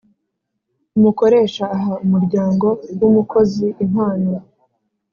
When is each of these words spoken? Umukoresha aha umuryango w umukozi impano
Umukoresha 0.97 1.63
aha 1.77 1.93
umuryango 2.05 2.67
w 2.99 3.01
umukozi 3.09 3.65
impano 3.85 4.31